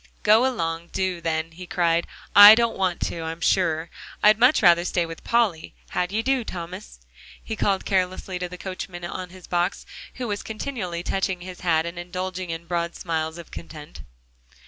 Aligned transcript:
"Go 0.23 0.47
along, 0.47 0.87
do, 0.93 1.21
then," 1.21 1.51
he 1.51 1.67
cried; 1.67 2.07
"I 2.35 2.55
don't 2.55 2.75
want 2.75 3.01
to, 3.01 3.21
I'm 3.21 3.39
sure; 3.39 3.91
I'd 4.23 4.39
much 4.39 4.63
rather 4.63 4.83
stay 4.83 5.05
with 5.05 5.23
Polly. 5.23 5.75
How 5.89 6.07
d'ye 6.07 6.21
do, 6.23 6.43
Thomas?" 6.43 7.01
he 7.43 7.55
called 7.55 7.85
carelessly 7.85 8.39
to 8.39 8.49
the 8.49 8.57
coachman 8.57 9.05
on 9.05 9.29
his 9.29 9.45
box, 9.45 9.85
who 10.15 10.27
was 10.27 10.41
continually 10.41 11.03
touching 11.03 11.41
his 11.41 11.59
hat 11.59 11.85
and 11.85 11.99
indulging 11.99 12.49
in 12.49 12.65
broad 12.65 12.95
smiles 12.95 13.37
of 13.37 13.51
content. 13.51 14.01